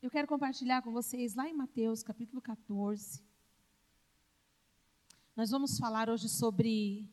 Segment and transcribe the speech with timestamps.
[0.00, 3.20] eu quero compartilhar com vocês lá em Mateus capítulo 14.
[5.34, 7.10] Nós vamos falar hoje sobre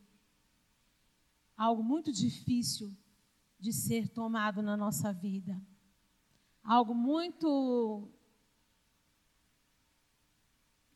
[1.58, 2.96] algo muito difícil
[3.60, 5.60] de ser tomado na nossa vida.
[6.64, 8.08] Algo muito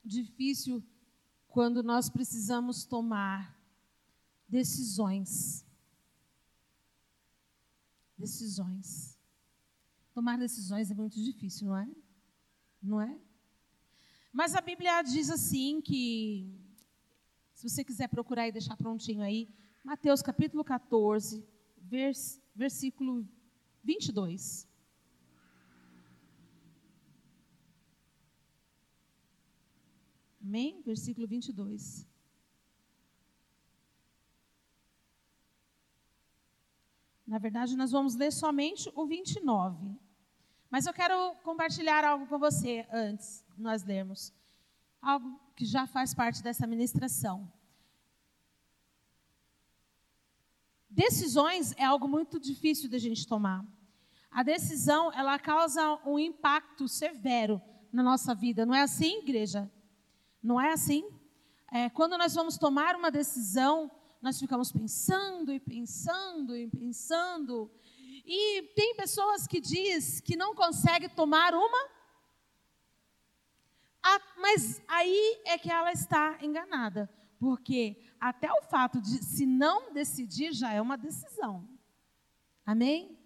[0.05, 0.83] difícil
[1.47, 3.59] quando nós precisamos tomar
[4.47, 5.65] decisões.
[8.15, 9.18] Decisões.
[10.13, 11.87] Tomar decisões é muito difícil, não é?
[12.81, 13.19] Não é?
[14.31, 16.47] Mas a Bíblia diz assim que,
[17.53, 19.49] se você quiser procurar e deixar prontinho aí,
[19.83, 21.43] Mateus capítulo 14,
[21.77, 23.27] vers, versículo
[23.83, 24.67] 22.
[30.41, 30.81] Amém?
[30.81, 32.07] Versículo 22.
[37.29, 39.95] Na verdade, nós vamos ler somente o 29.
[40.67, 44.33] Mas eu quero compartilhar algo com você antes de nós lermos.
[44.99, 47.47] Algo que já faz parte dessa ministração.
[50.89, 53.63] Decisões é algo muito difícil de a gente tomar.
[54.31, 57.61] A decisão, ela causa um impacto severo
[57.93, 58.65] na nossa vida.
[58.65, 59.71] Não é assim, igreja?
[60.41, 61.07] Não é assim?
[61.71, 67.71] É, quando nós vamos tomar uma decisão, nós ficamos pensando e pensando e pensando.
[68.25, 71.89] E tem pessoas que diz que não consegue tomar uma,
[74.37, 77.09] mas aí é que ela está enganada,
[77.39, 81.67] porque até o fato de se não decidir já é uma decisão.
[82.65, 83.17] Amém?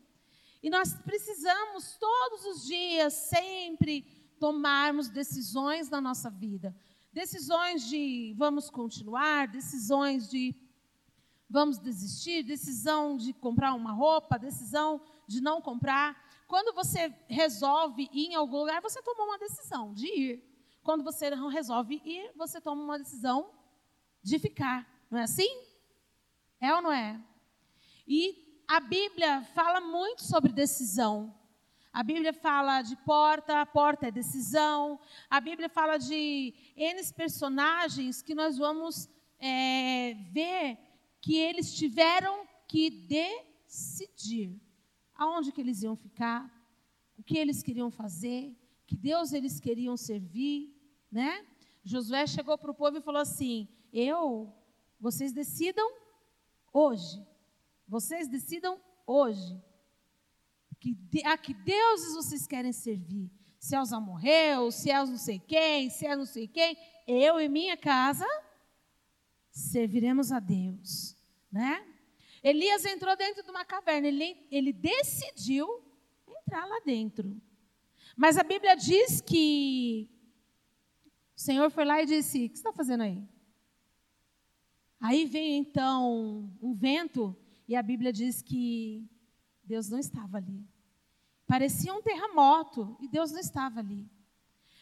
[0.62, 4.04] E nós precisamos todos os dias, sempre,
[4.40, 6.76] tomarmos decisões na nossa vida.
[7.12, 10.56] Decisões de vamos continuar, decisões de
[11.54, 16.20] vamos desistir, decisão de comprar uma roupa, decisão de não comprar.
[16.48, 20.44] Quando você resolve ir em algum lugar, você toma uma decisão de ir.
[20.82, 23.52] Quando você não resolve ir, você toma uma decisão
[24.24, 24.88] de ficar.
[25.12, 25.48] Não é assim?
[26.60, 27.22] É ou não é?
[28.08, 31.36] E a Bíblia fala muito sobre decisão.
[31.94, 35.00] A Bíblia fala de porta, a porta é decisão.
[35.30, 39.08] A Bíblia fala de N personagens que nós vamos
[39.40, 40.93] é, ver
[41.24, 44.62] que eles tiveram que decidir
[45.16, 46.52] aonde que eles iam ficar,
[47.18, 48.54] o que eles queriam fazer,
[48.86, 50.76] que Deus eles queriam servir,
[51.10, 51.48] né?
[51.82, 54.54] Josué chegou para o povo e falou assim: Eu,
[55.00, 55.90] vocês decidam
[56.74, 57.26] hoje.
[57.88, 59.58] Vocês decidam hoje.
[60.78, 63.32] Que, a que deuses vocês querem servir?
[63.58, 66.78] Se é os amorreus, se é os não sei quem, se é não sei quem.
[67.08, 68.28] Eu e minha casa
[69.54, 71.16] serviremos a Deus.
[71.52, 71.86] Né?
[72.44, 74.08] Elias entrou dentro de uma caverna.
[74.08, 75.68] Ele, ele decidiu
[76.28, 77.40] entrar lá dentro.
[78.18, 80.10] Mas a Bíblia diz que
[81.36, 83.24] o Senhor foi lá e disse: O que você está fazendo aí?
[85.00, 87.36] Aí veio então um vento,
[87.68, 89.06] e a Bíblia diz que
[89.64, 90.66] Deus não estava ali.
[91.46, 94.10] Parecia um terremoto, e Deus não estava ali.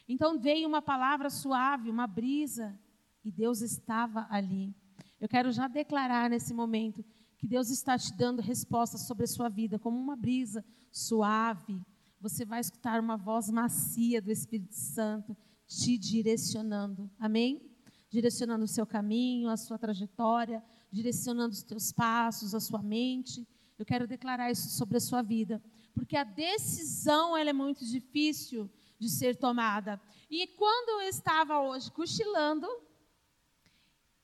[0.07, 2.79] Então veio uma palavra suave, uma brisa,
[3.23, 4.75] e Deus estava ali.
[5.19, 7.03] Eu quero já declarar nesse momento
[7.37, 11.81] que Deus está te dando respostas sobre a sua vida, como uma brisa suave.
[12.19, 15.35] Você vai escutar uma voz macia do Espírito Santo
[15.67, 17.09] te direcionando.
[17.19, 17.71] Amém?
[18.11, 20.61] direcionando o seu caminho, a sua trajetória,
[20.91, 23.47] direcionando os teus passos, a sua mente.
[23.79, 28.69] Eu quero declarar isso sobre a sua vida, porque a decisão ela é muito difícil
[28.99, 29.99] de ser tomada.
[30.29, 32.67] E quando eu estava hoje cochilando,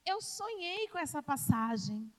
[0.07, 2.11] eu sonhei com essa passagem.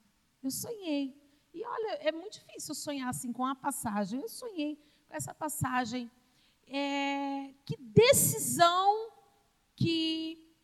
[0.42, 1.16] Eu sonhei.
[1.54, 4.20] E olha, é muito difícil sonhar assim com a passagem.
[4.20, 4.76] Eu sonhei
[5.08, 6.10] com essa passagem.
[6.66, 9.10] É, que decisão
[9.74, 10.54] que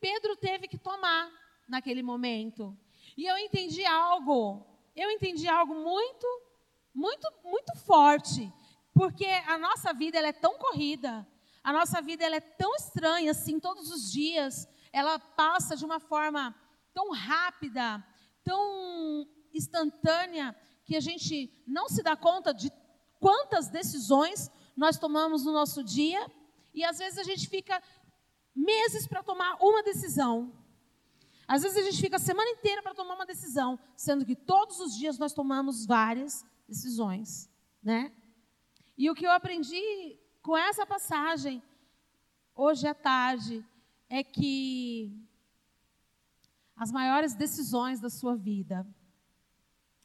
[0.00, 1.30] Pedro teve que tomar
[1.68, 2.76] naquele momento.
[3.16, 6.26] E eu entendi algo, eu entendi algo muito,
[6.92, 8.52] muito, muito forte,
[8.92, 11.26] porque a nossa vida ela é tão corrida,
[11.62, 16.00] a nossa vida ela é tão estranha assim todos os dias, ela passa de uma
[16.00, 16.54] forma
[16.92, 18.04] tão rápida,
[18.44, 22.70] tão instantânea que a gente não se dá conta de
[23.18, 26.30] quantas decisões nós tomamos no nosso dia
[26.72, 27.82] e às vezes a gente fica
[28.54, 30.52] meses para tomar uma decisão.
[31.46, 34.78] Às vezes a gente fica a semana inteira para tomar uma decisão, sendo que todos
[34.80, 37.50] os dias nós tomamos várias decisões,
[37.82, 38.12] né?
[38.96, 41.62] E o que eu aprendi com essa passagem
[42.54, 43.64] hoje à tarde
[44.10, 45.18] é que
[46.76, 48.86] as maiores decisões da sua vida,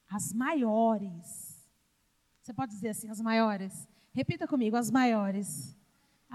[0.09, 1.69] as maiores,
[2.41, 3.85] você pode dizer assim, as maiores.
[4.13, 5.75] Repita comigo, as maiores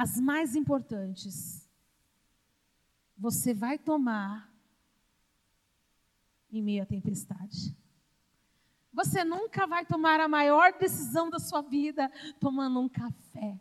[0.00, 1.68] as mais importantes,
[3.18, 4.50] você vai tomar
[6.50, 7.76] em meio à tempestade.
[8.94, 13.60] Você nunca vai tomar a maior decisão da sua vida tomando um café.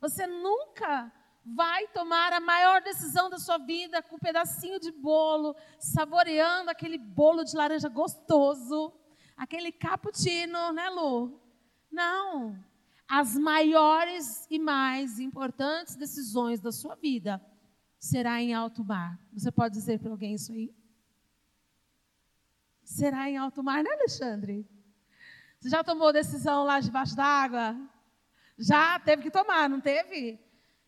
[0.00, 1.12] Você nunca
[1.44, 6.96] vai tomar a maior decisão da sua vida com um pedacinho de bolo, saboreando aquele
[6.96, 8.92] bolo de laranja gostoso,
[9.36, 11.40] aquele cappuccino, né, Lu?
[11.90, 12.58] Não.
[13.06, 17.40] As maiores e mais importantes decisões da sua vida
[17.98, 19.18] será em alto mar.
[19.32, 20.74] Você pode dizer para alguém isso aí?
[22.82, 24.66] Será em alto mar, né, Alexandre?
[25.58, 27.76] Você já tomou decisão lá debaixo d'água?
[28.58, 30.38] Já teve que tomar, não teve?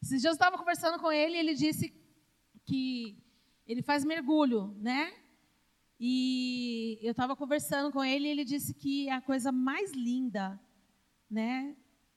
[0.03, 1.93] Esses dias eu estava conversando com ele e ele disse
[2.65, 3.23] que
[3.67, 5.13] ele faz mergulho, né?
[5.99, 10.61] E eu estava conversando com ele e ele disse que é a coisa mais linda,
[11.31, 11.77] né?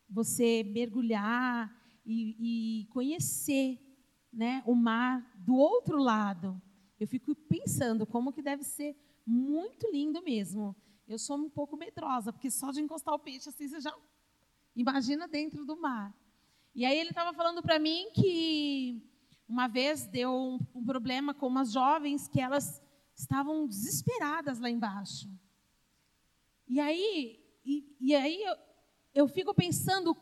[0.10, 1.74] Você mergulhar
[2.06, 3.80] e, e conhecer,
[4.32, 6.62] né, o mar do outro lado.
[7.00, 8.96] Eu fico pensando como que deve ser
[9.26, 10.76] muito lindo mesmo.
[11.08, 13.96] Eu sou um pouco medrosa, porque só de encostar o peixe assim você já
[14.76, 16.16] imagina dentro do mar.
[16.80, 19.04] E aí ele estava falando para mim que
[19.50, 22.82] uma vez deu um, um, problema com umas jovens que elas
[23.14, 25.30] estavam desesperadas lá embaixo.
[26.66, 28.56] E aí, e, e aí eu,
[29.14, 30.16] eu fico pensando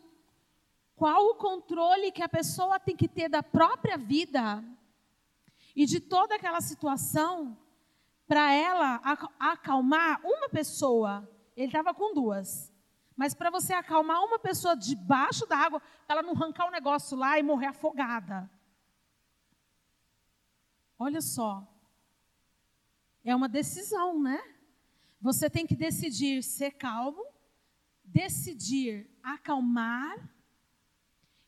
[0.95, 4.63] qual o controle que a pessoa tem que ter da própria vida
[5.75, 7.55] e de toda aquela situação
[8.27, 8.99] para ela
[9.39, 11.29] acalmar uma pessoa.
[11.55, 12.73] Ele estava com duas.
[13.17, 17.39] Mas para você acalmar uma pessoa debaixo da água, ela não arrancar o negócio lá
[17.39, 18.49] e morrer afogada.
[20.99, 21.67] Olha só.
[23.25, 24.39] É uma decisão, né?
[25.19, 27.25] Você tem que decidir ser calmo,
[28.05, 30.15] decidir acalmar,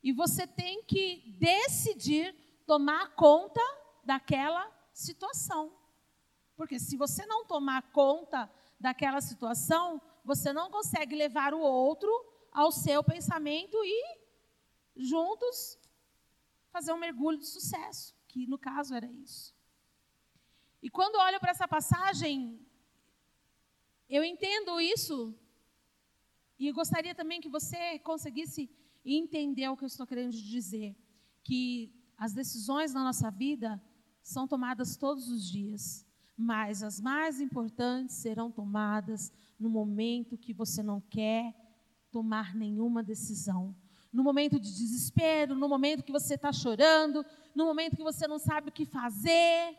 [0.02, 2.34] e você tem que decidir
[2.66, 3.60] tomar conta
[4.04, 5.72] daquela situação.
[6.56, 12.10] Porque se você não tomar conta daquela situação, você não consegue levar o outro
[12.52, 14.20] ao seu pensamento e
[14.96, 15.78] juntos
[16.70, 19.54] fazer um mergulho de sucesso, que no caso era isso.
[20.82, 22.58] E quando olho para essa passagem,
[24.08, 25.34] eu entendo isso
[26.58, 28.70] e gostaria também que você conseguisse
[29.04, 30.96] entender o que eu estou querendo dizer,
[31.42, 33.82] que as decisões na nossa vida
[34.22, 36.06] são tomadas todos os dias,
[36.40, 41.54] mas as mais importantes serão tomadas no momento que você não quer
[42.10, 43.76] tomar nenhuma decisão.
[44.10, 48.38] No momento de desespero, no momento que você está chorando, no momento que você não
[48.38, 49.76] sabe o que fazer,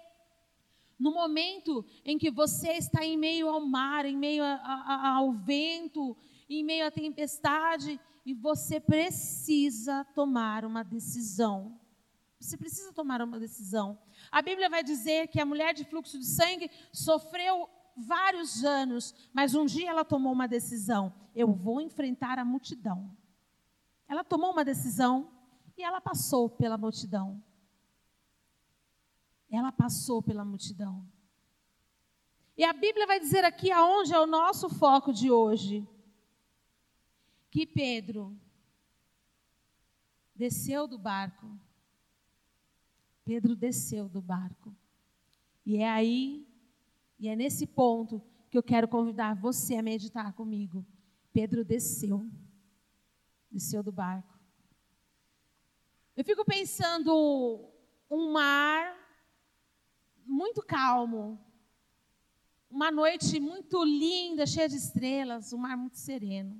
[0.99, 5.33] no momento em que você está em meio ao mar, em meio a, a, ao
[5.33, 6.15] vento,
[6.47, 11.80] em meio à tempestade, e você precisa tomar uma decisão.
[12.41, 13.99] Você precisa tomar uma decisão.
[14.31, 19.53] A Bíblia vai dizer que a mulher de fluxo de sangue sofreu vários anos, mas
[19.53, 23.15] um dia ela tomou uma decisão: eu vou enfrentar a multidão.
[24.07, 25.31] Ela tomou uma decisão
[25.77, 27.41] e ela passou pela multidão.
[29.49, 31.05] Ela passou pela multidão.
[32.57, 35.87] E a Bíblia vai dizer aqui aonde é o nosso foco de hoje.
[37.51, 38.35] Que Pedro
[40.35, 41.47] desceu do barco.
[43.23, 44.75] Pedro desceu do barco.
[45.65, 46.47] E é aí
[47.19, 50.83] e é nesse ponto que eu quero convidar você a meditar comigo.
[51.31, 52.27] Pedro desceu,
[53.49, 54.39] desceu do barco.
[56.17, 57.71] Eu fico pensando
[58.09, 58.97] um mar
[60.25, 61.39] muito calmo,
[62.69, 66.59] uma noite muito linda, cheia de estrelas, um mar muito sereno.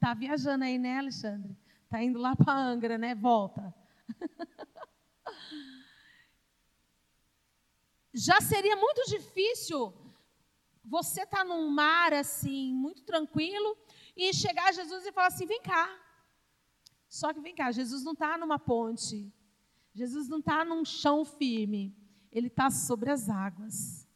[0.00, 1.56] Tá viajando aí, né, Alexandre?
[1.90, 3.14] Tá indo lá para Angra, né?
[3.14, 3.74] Volta.
[8.12, 9.92] já seria muito difícil
[10.84, 13.76] você estar tá num mar assim, muito tranquilo,
[14.16, 15.88] e chegar a Jesus e falar assim: vem cá.
[17.08, 19.32] Só que vem cá, Jesus não está numa ponte,
[19.94, 21.96] Jesus não está num chão firme,
[22.30, 24.06] ele está sobre as águas.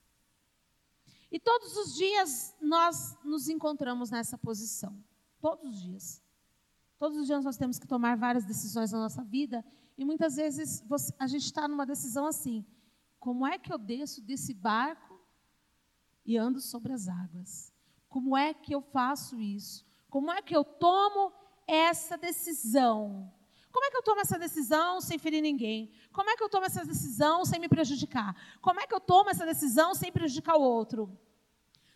[1.30, 5.02] E todos os dias nós nos encontramos nessa posição.
[5.40, 6.22] Todos os dias.
[6.98, 9.64] Todos os dias nós temos que tomar várias decisões na nossa vida,
[9.96, 12.64] e muitas vezes você, a gente está numa decisão assim:
[13.22, 15.16] como é que eu desço desse barco
[16.26, 17.72] e ando sobre as águas?
[18.08, 19.86] Como é que eu faço isso?
[20.10, 21.32] Como é que eu tomo
[21.64, 23.32] essa decisão?
[23.70, 25.92] Como é que eu tomo essa decisão sem ferir ninguém?
[26.12, 28.34] Como é que eu tomo essa decisão sem me prejudicar?
[28.60, 31.16] Como é que eu tomo essa decisão sem prejudicar o outro?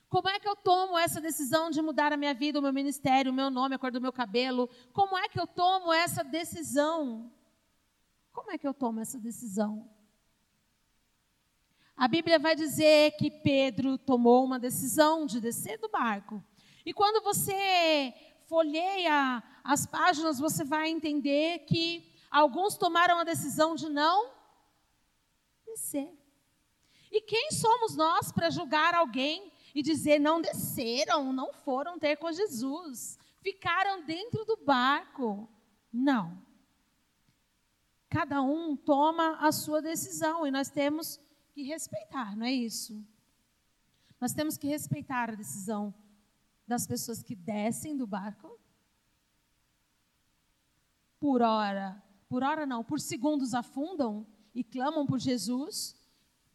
[0.09, 3.33] Como é que eu tomo essa decisão de mudar a minha vida, o meu ministério,
[3.33, 4.71] o meu nome, a cor do meu cabelo?
[4.93, 7.33] Como é que eu tomo essa decisão?
[8.33, 9.96] Como é que eu tomo essa decisão?
[11.97, 16.45] A Bíblia vai dizer que Pedro tomou uma decisão de descer do barco.
[16.85, 18.13] E quando você
[18.47, 24.31] folheia as páginas, você vai entender que alguns tomaram a decisão de não
[25.65, 26.13] descer.
[27.11, 32.31] E quem somos nós para julgar alguém e dizer não desceram, não foram ter com
[32.31, 35.49] Jesus, ficaram dentro do barco?
[35.91, 36.45] Não.
[38.11, 41.19] Cada um toma a sua decisão e nós temos
[41.57, 43.03] que respeitar, não é isso?
[44.21, 45.95] Nós temos que respeitar a decisão
[46.67, 48.61] das pessoas que descem do barco
[51.19, 55.97] por hora, por hora não, por segundos afundam e clamam por Jesus,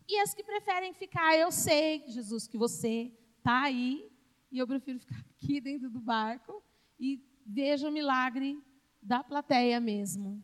[0.08, 4.08] e as que preferem ficar, eu sei, Jesus, que você está aí,
[4.52, 6.64] e eu prefiro ficar aqui dentro do barco
[7.00, 8.64] e vejo o milagre
[9.02, 10.44] da plateia mesmo.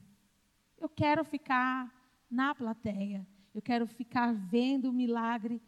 [0.80, 1.94] Eu quero ficar
[2.28, 5.60] na plateia, eu quero ficar vendo o milagre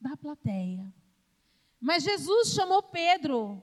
[0.00, 0.90] da plateia.
[1.78, 3.62] Mas Jesus chamou Pedro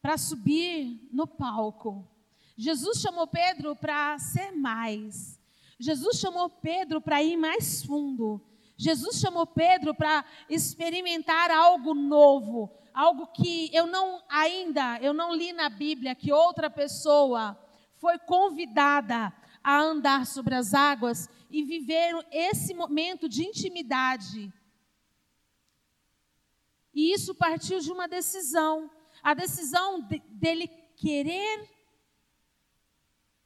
[0.00, 2.08] para subir no palco.
[2.56, 5.38] Jesus chamou Pedro para ser mais.
[5.78, 8.40] Jesus chamou Pedro para ir mais fundo.
[8.78, 15.52] Jesus chamou Pedro para experimentar algo novo, algo que eu não ainda, eu não li
[15.52, 17.58] na Bíblia que outra pessoa
[17.96, 19.30] foi convidada
[19.62, 24.52] a andar sobre as águas e viver esse momento de intimidade
[26.96, 28.90] e isso partiu de uma decisão.
[29.22, 31.70] A decisão de, dele querer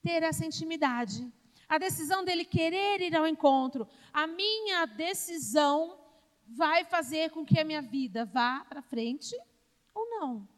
[0.00, 1.28] ter essa intimidade.
[1.68, 3.88] A decisão dele querer ir ao encontro.
[4.12, 5.98] A minha decisão
[6.46, 9.36] vai fazer com que a minha vida vá para frente
[9.92, 10.48] ou não.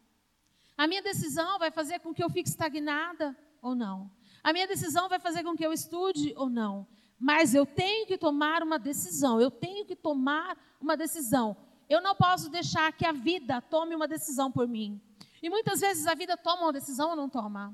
[0.76, 4.10] A minha decisão vai fazer com que eu fique estagnada ou não.
[4.44, 6.86] A minha decisão vai fazer com que eu estude ou não.
[7.22, 9.40] Mas eu tenho que tomar uma decisão.
[9.40, 11.56] Eu tenho que tomar uma decisão.
[11.88, 15.00] Eu não posso deixar que a vida tome uma decisão por mim.
[15.40, 17.72] E muitas vezes a vida toma uma decisão ou não toma.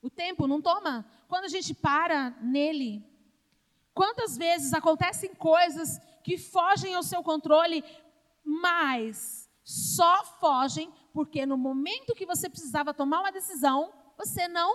[0.00, 1.04] O tempo não toma.
[1.28, 3.04] Quando a gente para nele.
[3.92, 7.84] Quantas vezes acontecem coisas que fogem ao seu controle,
[8.42, 14.74] mas só fogem porque no momento que você precisava tomar uma decisão, você não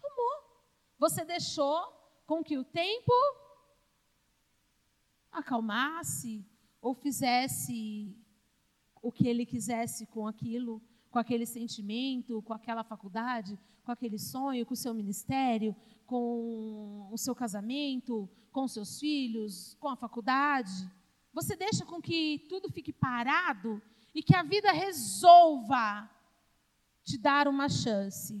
[0.00, 0.44] tomou.
[0.96, 1.99] Você deixou
[2.30, 3.12] com que o tempo
[5.32, 6.46] acalmasse,
[6.80, 8.16] ou fizesse
[9.02, 14.64] o que ele quisesse com aquilo, com aquele sentimento, com aquela faculdade, com aquele sonho,
[14.64, 15.74] com o seu ministério,
[16.06, 20.88] com o seu casamento, com os seus filhos, com a faculdade.
[21.32, 23.82] Você deixa com que tudo fique parado
[24.14, 26.08] e que a vida resolva
[27.02, 28.40] te dar uma chance.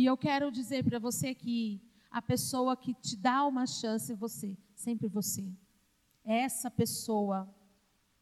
[0.00, 1.78] E eu quero dizer para você que
[2.10, 5.46] a pessoa que te dá uma chance é você sempre você.
[6.24, 7.46] É essa pessoa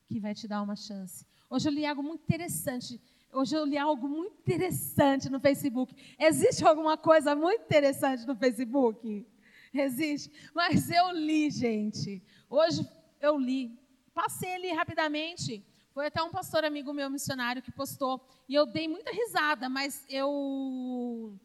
[0.09, 1.25] que vai te dar uma chance.
[1.49, 3.01] Hoje eu li algo muito interessante.
[3.33, 5.95] Hoje eu li algo muito interessante no Facebook.
[6.19, 9.25] Existe alguma coisa muito interessante no Facebook?
[9.73, 10.33] Existe.
[10.53, 12.21] Mas eu li, gente.
[12.51, 12.85] Hoje
[13.21, 13.79] eu li.
[14.13, 15.65] Passei ali rapidamente.
[15.95, 18.21] Foi até um pastor amigo meu, missionário, que postou.
[18.49, 21.39] E eu dei muita risada, mas eu.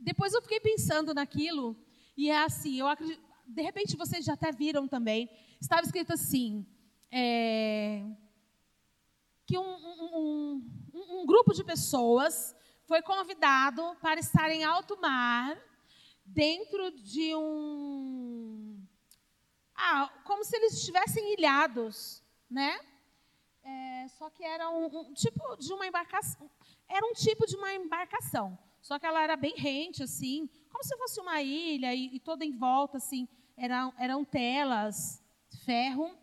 [0.00, 1.76] Depois eu fiquei pensando naquilo.
[2.16, 5.28] E é assim, eu acredito de repente vocês já até viram também,
[5.60, 6.64] estava escrito assim,
[7.10, 8.04] é,
[9.44, 10.62] que um, um,
[10.94, 12.54] um, um, grupo de pessoas
[12.84, 15.60] foi convidado para estar em alto mar,
[16.24, 18.80] dentro de um...
[19.74, 22.78] Ah, como se eles estivessem ilhados, né?
[23.62, 26.48] É, só que era um, um, tipo de uma embarcação,
[26.88, 30.96] era um tipo de uma embarcação, só que ela era bem rente, assim, como se
[30.96, 35.22] fosse uma ilha e, e toda em volta, assim, eram, eram telas,
[35.64, 36.16] ferro,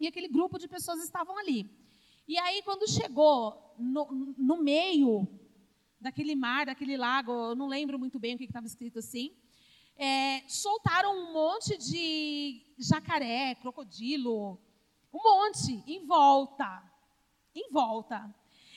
[0.00, 1.70] e aquele grupo de pessoas estavam ali.
[2.26, 5.28] E aí, quando chegou no, no meio
[6.00, 9.32] daquele mar, daquele lago, eu não lembro muito bem o que estava escrito assim,
[9.96, 14.58] é, soltaram um monte de jacaré, crocodilo,
[15.12, 16.82] um monte em volta,
[17.54, 18.34] em volta.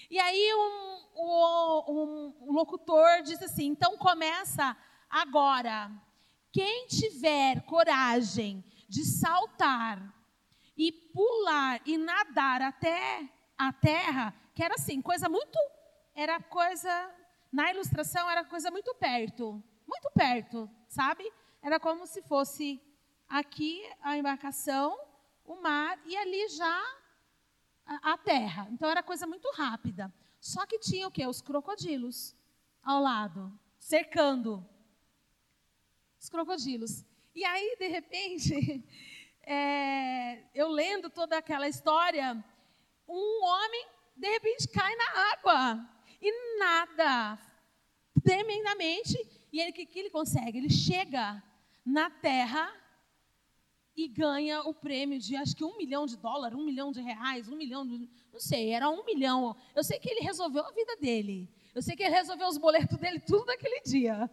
[0.09, 4.75] E aí um, um, um locutor disse assim: então começa
[5.09, 5.91] agora.
[6.51, 10.13] Quem tiver coragem de saltar
[10.77, 15.57] e pular e nadar até a terra, que era assim, coisa muito,
[16.13, 17.11] era coisa,
[17.51, 21.29] na ilustração era coisa muito perto, muito perto, sabe?
[21.61, 22.81] Era como se fosse
[23.27, 24.97] aqui a embarcação,
[25.43, 26.83] o mar e ali já
[27.85, 28.67] a, terra.
[28.71, 30.13] Então era coisa muito rápida.
[30.39, 31.25] Só que tinha o quê?
[31.25, 32.35] Os crocodilos
[32.83, 34.67] ao lado, cercando
[36.19, 37.05] os crocodilos.
[37.33, 38.83] E aí, de repente,
[39.43, 42.43] é, eu lendo toda aquela história,
[43.07, 45.89] um homem, de repente, cai na água
[46.21, 47.39] e nada,
[48.23, 49.17] tremendamente.
[49.51, 50.57] E ele, o que, que ele consegue?
[50.57, 51.43] Ele chega
[51.85, 52.73] na terra
[53.95, 57.47] e ganha o prêmio de acho que um milhão de dólares, um milhão de reais,
[57.47, 58.09] um milhão de.
[58.31, 59.55] Não sei, era um milhão.
[59.73, 61.49] Eu sei que ele resolveu a vida dele.
[61.73, 64.29] Eu sei que ele resolveu os boletos dele tudo naquele dia.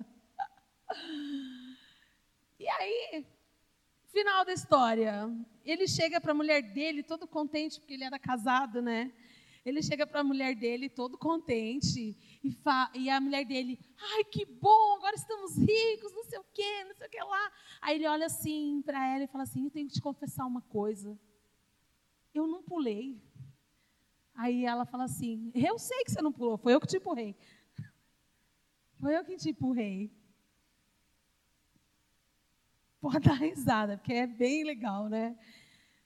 [2.58, 3.26] E aí,
[4.12, 5.28] final da história.
[5.64, 9.12] Ele chega para a mulher dele todo contente, porque ele era casado, né?
[9.64, 12.58] Ele chega para a mulher dele todo contente e,
[12.94, 16.94] e, a mulher dele, ai que bom, agora estamos ricos, não sei o quê, não
[16.96, 17.52] sei o que lá.
[17.80, 20.62] Aí ele olha assim para ela e fala assim: Eu tenho que te confessar uma
[20.62, 21.16] coisa.
[22.34, 23.22] Eu não pulei.
[24.34, 27.36] Aí ela fala assim: Eu sei que você não pulou, foi eu que te empurrei.
[28.98, 30.12] Foi eu que te empurrei.
[33.00, 35.36] Pode dar risada, porque é bem legal, né?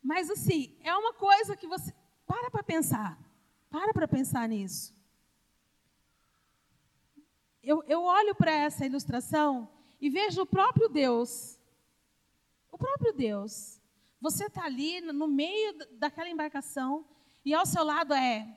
[0.02, 1.94] Mas assim, é uma coisa que você.
[2.26, 3.25] Para para pensar.
[3.76, 4.94] Para para pensar nisso.
[7.62, 9.68] Eu, eu olho para essa ilustração
[10.00, 11.58] e vejo o próprio Deus.
[12.72, 13.78] O próprio Deus.
[14.18, 17.06] Você está ali no meio daquela embarcação
[17.44, 18.48] e ao seu lado é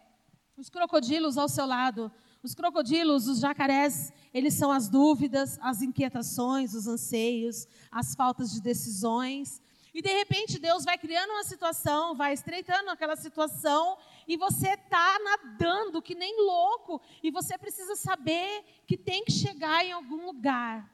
[0.55, 2.09] os crocodilos ao seu lado.
[2.41, 8.61] Os crocodilos, os jacarés, eles são as dúvidas, as inquietações, os anseios, as faltas de
[8.61, 9.61] decisões.
[9.93, 15.17] E de repente Deus vai criando uma situação, vai estreitando aquela situação, e você está
[15.19, 20.89] nadando que nem louco, e você precisa saber que tem que chegar em algum lugar.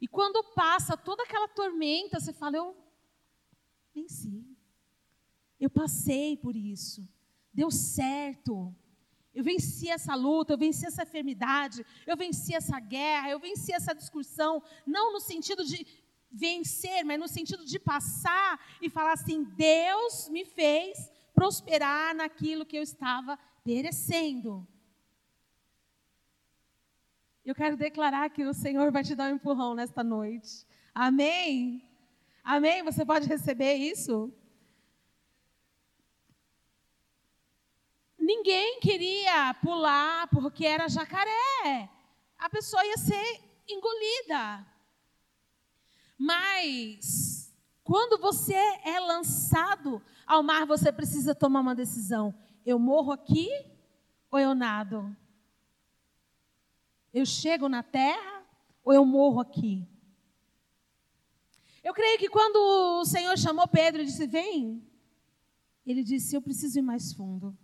[0.00, 2.76] E quando passa toda aquela tormenta, você fala: Eu
[3.94, 4.44] venci.
[5.60, 7.06] Eu passei por isso.
[7.54, 8.74] Deu certo.
[9.34, 13.94] Eu venci essa luta, eu venci essa enfermidade, eu venci essa guerra, eu venci essa
[13.94, 15.86] discussão, não no sentido de
[16.32, 22.76] vencer, mas no sentido de passar e falar assim: Deus me fez prosperar naquilo que
[22.76, 24.66] eu estava perecendo.
[27.44, 30.64] Eu quero declarar que o Senhor vai te dar um empurrão nesta noite.
[30.94, 31.84] Amém?
[32.44, 32.82] Amém?
[32.82, 34.32] Você pode receber isso?
[38.16, 41.90] Ninguém queria pular porque era jacaré.
[42.38, 44.71] A pessoa ia ser engolida.
[46.24, 52.32] Mas, quando você é lançado ao mar, você precisa tomar uma decisão:
[52.64, 53.50] eu morro aqui
[54.30, 55.16] ou eu nado?
[57.12, 58.44] Eu chego na terra
[58.84, 59.84] ou eu morro aqui?
[61.82, 64.80] Eu creio que quando o Senhor chamou Pedro e disse: Vem,
[65.84, 67.58] ele disse: Eu preciso ir mais fundo.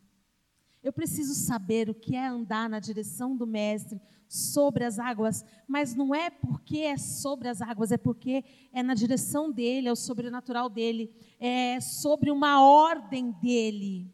[0.82, 5.94] Eu preciso saber o que é andar na direção do Mestre sobre as águas, mas
[5.94, 9.96] não é porque é sobre as águas, é porque é na direção dele, é o
[9.96, 11.10] sobrenatural dele,
[11.40, 14.12] é sobre uma ordem dele,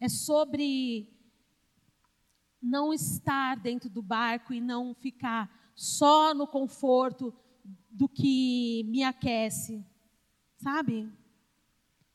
[0.00, 1.08] é sobre
[2.60, 7.32] não estar dentro do barco e não ficar só no conforto
[7.88, 9.84] do que me aquece,
[10.56, 11.08] sabe?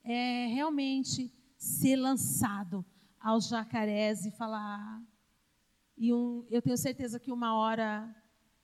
[0.04, 2.86] É realmente ser lançado
[3.24, 5.02] aos jacarés e falar.
[5.98, 8.14] E um, eu tenho certeza que uma hora,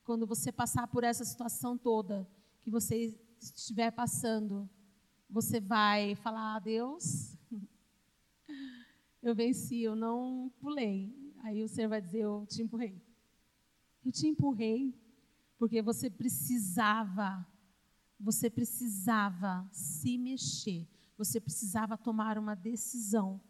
[0.03, 2.29] quando você passar por essa situação toda
[2.61, 4.69] que você estiver passando,
[5.29, 7.37] você vai falar: ah, Deus,
[9.23, 11.15] eu venci, eu não pulei.
[11.41, 13.01] Aí o Senhor vai dizer: Eu te empurrei.
[14.03, 14.93] Eu te empurrei
[15.57, 17.45] porque você precisava,
[18.19, 23.41] você precisava se mexer, você precisava tomar uma decisão.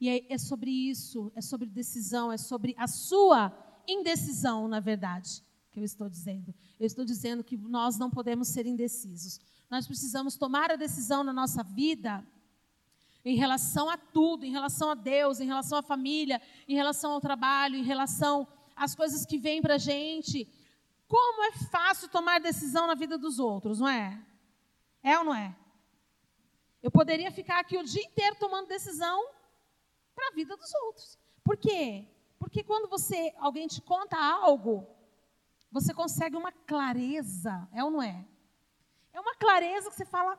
[0.00, 3.52] E é, é sobre isso, é sobre decisão, é sobre a sua
[3.86, 6.54] indecisão, na verdade, que eu estou dizendo.
[6.78, 9.40] Eu estou dizendo que nós não podemos ser indecisos.
[9.68, 12.24] Nós precisamos tomar a decisão na nossa vida
[13.24, 17.20] em relação a tudo, em relação a Deus, em relação à família, em relação ao
[17.20, 20.48] trabalho, em relação às coisas que vêm para a gente.
[21.08, 24.22] Como é fácil tomar decisão na vida dos outros, não é?
[25.02, 25.56] É ou não é?
[26.82, 29.37] Eu poderia ficar aqui o dia inteiro tomando decisão
[30.18, 31.16] para a vida dos outros.
[31.44, 32.08] Por quê?
[32.40, 34.84] Porque quando você alguém te conta algo,
[35.70, 38.26] você consegue uma clareza, é ou não é?
[39.12, 40.36] É uma clareza que você fala: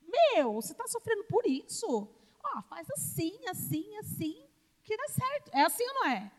[0.00, 2.08] Meu, você está sofrendo por isso?
[2.42, 4.48] Ó, faz assim, assim, assim,
[4.82, 5.50] que dá certo.
[5.52, 6.32] É assim ou não é?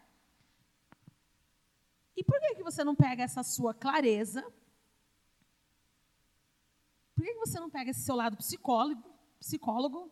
[2.18, 4.44] E por que, que você não pega essa sua clareza
[7.16, 9.04] Por que você não pega esse seu lado psicólogo?
[9.40, 10.12] psicólogo?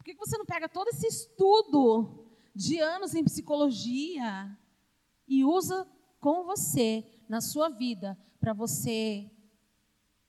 [0.00, 4.58] Por que você não pega todo esse estudo de anos em psicologia
[5.28, 5.86] e usa
[6.18, 9.30] com você, na sua vida, para você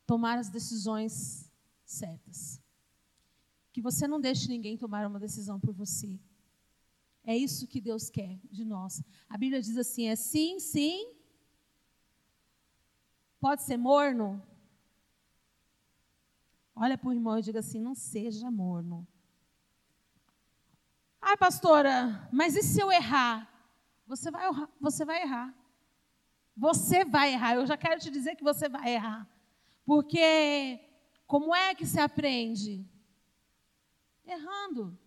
[0.06, 1.50] tomar as decisões
[1.86, 2.62] certas?
[3.72, 6.20] Que você não deixe ninguém tomar uma decisão por você.
[7.24, 9.02] É isso que Deus quer de nós.
[9.30, 11.16] A Bíblia diz assim: é sim, sim.
[13.40, 14.46] Pode ser morno?
[16.76, 19.08] Olha para o irmão e diga assim: não seja morno.
[21.32, 23.48] Ah, pastora, mas e se eu errar?
[24.06, 24.50] Você vai,
[24.82, 25.56] você vai errar.
[26.58, 27.56] Você vai errar.
[27.56, 29.26] Eu já quero te dizer que você vai errar.
[29.86, 30.78] Porque
[31.26, 32.86] como é que se aprende?
[34.26, 35.00] Errando.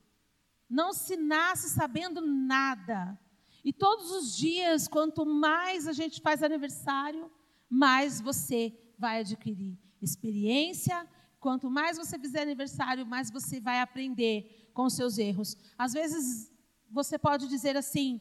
[0.66, 3.20] Não se nasce sabendo nada.
[3.62, 7.30] E todos os dias, quanto mais a gente faz aniversário,
[7.68, 11.06] mais você vai adquirir experiência.
[11.38, 15.56] Quanto mais você fizer aniversário, mais você vai aprender com os seus erros.
[15.78, 16.52] Às vezes
[16.90, 18.20] você pode dizer assim,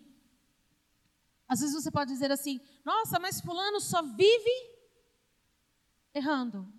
[1.48, 4.56] às vezes você pode dizer assim: "Nossa, mas fulano só vive
[6.14, 6.72] errando".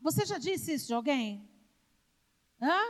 [0.00, 1.48] Você já disse isso de alguém?
[2.60, 2.80] Hã?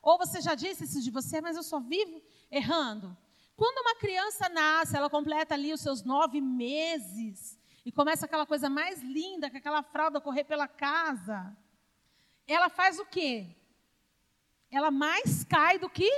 [0.00, 3.16] Ou você já disse isso de você, mas eu só vivo errando.
[3.56, 8.70] Quando uma criança nasce, ela completa ali os seus nove meses e começa aquela coisa
[8.70, 11.54] mais linda, com aquela fralda correr pela casa.
[12.46, 13.59] Ela faz o quê?
[14.70, 16.10] Ela mais cai do que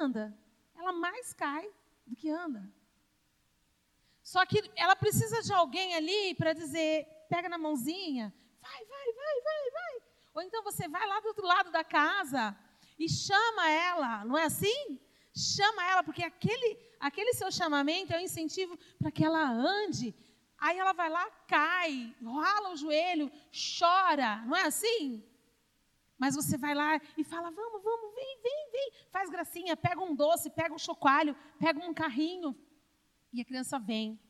[0.00, 0.36] anda.
[0.74, 1.70] Ela mais cai
[2.06, 2.62] do que anda.
[4.22, 9.40] Só que ela precisa de alguém ali para dizer: pega na mãozinha, vai, vai, vai,
[9.42, 10.02] vai, vai.
[10.34, 12.56] Ou então você vai lá do outro lado da casa
[12.98, 15.00] e chama ela, não é assim?
[15.34, 20.14] Chama ela, porque aquele, aquele seu chamamento é um incentivo para que ela ande.
[20.58, 25.24] Aí ela vai lá, cai, rola o joelho, chora, não é assim?
[26.20, 28.92] Mas você vai lá e fala: vamos, vamos, vem, vem, vem.
[29.10, 32.54] Faz gracinha, pega um doce, pega um chocalho, pega um carrinho.
[33.32, 34.20] E a criança vem.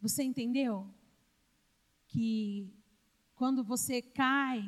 [0.00, 0.88] Você entendeu?
[2.06, 2.72] Que
[3.34, 4.60] quando você cai,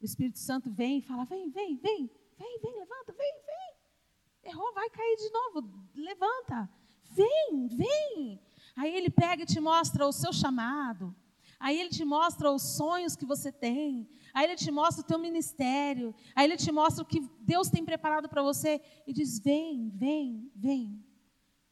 [0.00, 4.50] o Espírito Santo vem e fala: vem, vem, vem, vem, vem, levanta, vem, vem.
[4.50, 6.68] Errou, vai cair de novo, levanta.
[7.12, 8.42] Vem, vem.
[8.74, 11.14] Aí ele pega e te mostra o seu chamado.
[11.60, 14.08] Aí ele te mostra os sonhos que você tem.
[14.34, 16.12] Aí ele te mostra o teu ministério.
[16.34, 20.50] Aí ele te mostra o que Deus tem preparado para você e diz: "Vem, vem,
[20.54, 21.02] vem".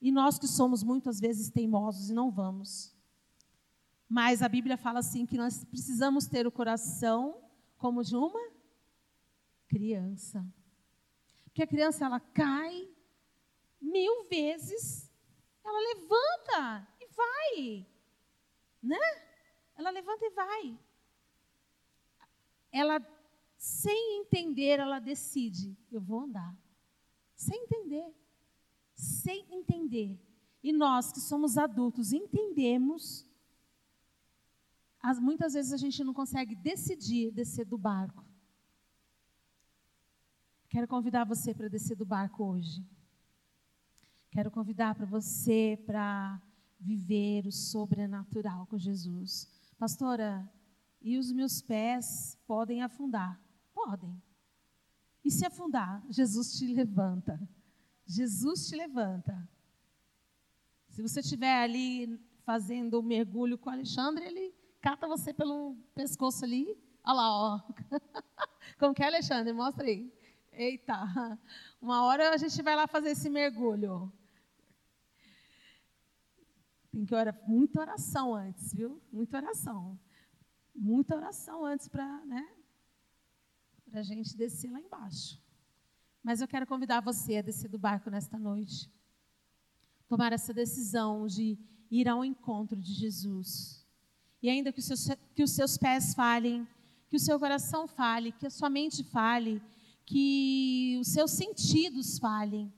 [0.01, 2.95] E nós que somos muitas vezes teimosos e não vamos.
[4.09, 7.43] Mas a Bíblia fala assim que nós precisamos ter o coração
[7.77, 8.41] como de uma
[9.67, 10.45] criança.
[11.45, 12.89] Porque a criança ela cai
[13.81, 15.11] mil vezes,
[15.65, 17.87] ela levanta e vai,
[18.83, 18.99] né?
[19.77, 20.79] Ela levanta e vai.
[22.73, 23.01] Ela
[23.59, 26.57] sem entender, ela decide, eu vou andar.
[27.37, 28.13] Sem entender.
[28.93, 30.19] Sem entender.
[30.63, 33.25] E nós que somos adultos entendemos
[35.03, 38.25] as, muitas vezes a gente não consegue decidir descer do barco.
[40.69, 42.85] Quero convidar você para descer do barco hoje.
[44.31, 46.41] Quero convidar para você para
[46.81, 49.49] viver o sobrenatural com Jesus.
[49.79, 50.49] Pastora,
[51.03, 53.41] e os meus pés podem afundar?
[53.75, 54.21] Podem.
[55.25, 57.41] E se afundar, Jesus te levanta.
[58.07, 59.49] Jesus te levanta.
[60.89, 66.45] Se você estiver ali fazendo o mergulho com o Alexandre, ele cata você pelo pescoço
[66.45, 66.77] ali.
[67.05, 67.61] Olha lá, ó.
[68.79, 69.53] Como que é, Alexandre?
[69.53, 70.13] Mostra aí.
[70.53, 71.39] Eita.
[71.81, 74.13] Uma hora a gente vai lá fazer esse mergulho.
[76.91, 79.01] Tem que orar, muita oração antes, viu?
[79.11, 79.99] Muita oração.
[80.75, 82.49] Muita oração antes para, né?
[83.93, 85.41] A gente descer lá embaixo.
[86.23, 88.91] Mas eu quero convidar você a descer do barco nesta noite.
[90.09, 91.59] Tomar essa decisão de
[91.91, 93.83] ir ao encontro de Jesus
[94.43, 96.67] e ainda que os, seus, que os seus pés falhem,
[97.09, 99.63] que o seu coração fale, que a sua mente fale,
[100.05, 102.73] que os seus sentidos falhem.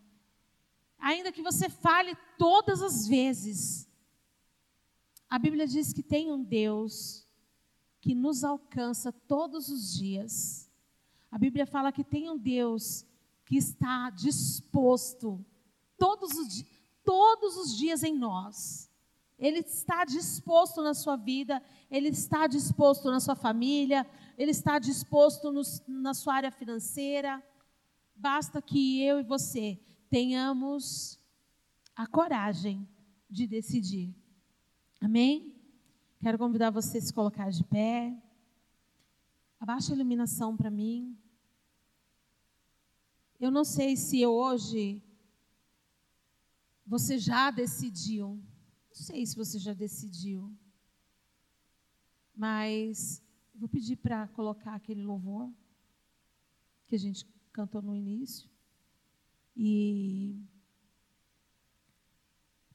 [0.98, 3.88] Ainda que você fale todas as vezes.
[5.28, 7.23] A Bíblia diz que tem um Deus
[8.04, 10.70] que nos alcança todos os dias.
[11.30, 13.06] A Bíblia fala que tem um Deus
[13.46, 15.42] que está disposto
[15.96, 16.62] todos os,
[17.02, 18.90] todos os dias em nós
[19.38, 25.50] ele está disposto na sua vida, ele está disposto na sua família, ele está disposto
[25.50, 27.42] no, na sua área financeira.
[28.14, 31.18] Basta que eu e você tenhamos
[31.96, 32.86] a coragem
[33.28, 34.14] de decidir.
[35.00, 35.53] Amém?
[36.24, 38.16] Quero convidar você a se colocar de pé.
[39.60, 41.14] Abaixa a iluminação para mim.
[43.38, 45.02] Eu não sei se hoje
[46.86, 48.42] você já decidiu.
[48.88, 50.50] Não sei se você já decidiu.
[52.34, 53.22] Mas
[53.54, 55.52] vou pedir para colocar aquele louvor
[56.86, 58.48] que a gente cantou no início.
[59.54, 60.42] E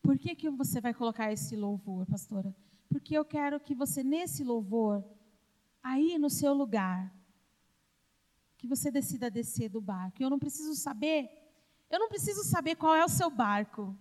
[0.03, 2.55] por que, que você vai colocar esse louvor, pastora?
[2.89, 5.03] Porque eu quero que você, nesse louvor,
[5.81, 7.13] aí no seu lugar,
[8.57, 10.21] que você decida descer do barco.
[10.21, 11.29] Eu não preciso saber,
[11.89, 13.95] eu não preciso saber qual é o seu barco.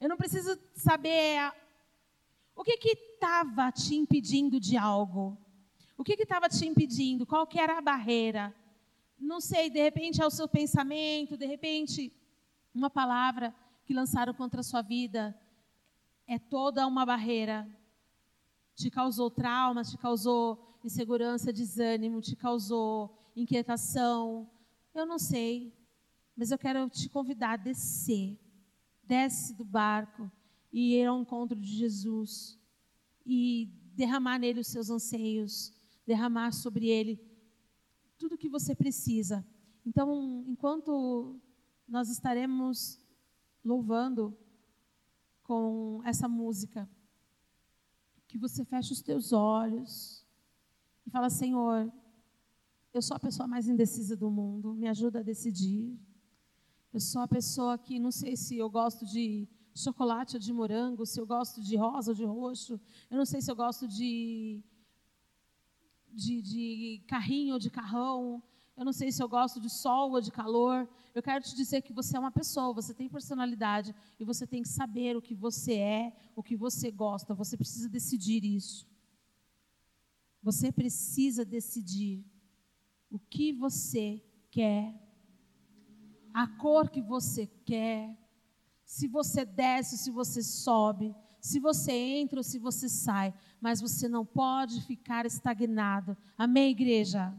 [0.00, 1.54] Eu não preciso saber a,
[2.56, 5.36] o que estava te impedindo de algo.
[5.98, 7.26] O que estava te impedindo?
[7.26, 8.54] Qual que era a barreira?
[9.18, 12.10] Não sei, de repente é o seu pensamento, de repente
[12.74, 15.38] uma palavra que lançaram contra a sua vida
[16.26, 17.68] é toda uma barreira.
[18.80, 24.50] Te causou trauma, te causou insegurança, desânimo, te causou inquietação.
[24.94, 25.70] Eu não sei,
[26.34, 28.40] mas eu quero te convidar a descer.
[29.04, 30.32] Desce do barco
[30.72, 32.58] e ir ao encontro de Jesus
[33.26, 35.74] e derramar nele os seus anseios,
[36.06, 37.20] derramar sobre ele
[38.16, 39.46] tudo o que você precisa.
[39.84, 41.38] Então, enquanto
[41.86, 42.98] nós estaremos
[43.62, 44.34] louvando
[45.42, 46.88] com essa música,
[48.30, 50.24] que você feche os teus olhos
[51.04, 51.92] e fala, Senhor,
[52.94, 55.98] eu sou a pessoa mais indecisa do mundo, me ajuda a decidir.
[56.92, 61.04] Eu sou a pessoa que não sei se eu gosto de chocolate ou de morango,
[61.04, 64.62] se eu gosto de rosa ou de roxo, eu não sei se eu gosto de,
[66.12, 68.40] de, de carrinho ou de carrão,
[68.76, 70.88] eu não sei se eu gosto de sol ou de calor.
[71.14, 74.62] Eu quero te dizer que você é uma pessoa, você tem personalidade e você tem
[74.62, 77.34] que saber o que você é, o que você gosta.
[77.34, 78.88] Você precisa decidir isso.
[80.42, 82.24] Você precisa decidir
[83.10, 84.94] o que você quer,
[86.32, 88.16] a cor que você quer,
[88.84, 94.08] se você desce, se você sobe, se você entra ou se você sai, mas você
[94.08, 96.16] não pode ficar estagnado.
[96.36, 97.34] Amém, igreja?